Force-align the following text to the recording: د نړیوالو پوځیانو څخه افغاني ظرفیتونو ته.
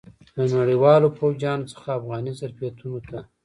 د 0.35 0.37
نړیوالو 0.57 1.15
پوځیانو 1.17 1.69
څخه 1.73 1.87
افغاني 1.99 2.31
ظرفیتونو 2.41 2.99
ته. 3.09 3.17